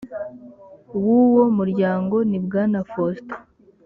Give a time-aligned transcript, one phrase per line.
[1.03, 3.37] w uwo muryango ni bwana faustin